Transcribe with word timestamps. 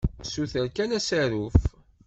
Ssuter 0.23 0.67
kan 0.75 0.91
asaruf. 0.97 1.59